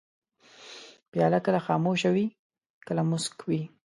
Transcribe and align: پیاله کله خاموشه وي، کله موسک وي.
پیاله 1.11 1.39
کله 1.45 1.59
خاموشه 1.67 2.09
وي، 2.15 2.25
کله 2.87 3.01
موسک 3.09 3.35
وي. 3.49 3.61